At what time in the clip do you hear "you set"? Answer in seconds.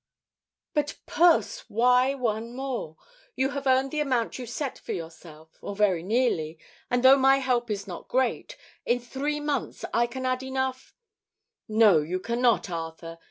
4.39-4.79